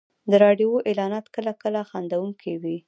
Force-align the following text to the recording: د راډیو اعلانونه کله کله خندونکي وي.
د 0.31 0.33
راډیو 0.43 0.69
اعلانونه 0.87 1.29
کله 1.35 1.51
کله 1.61 1.79
خندونکي 1.89 2.53
وي. 2.63 2.77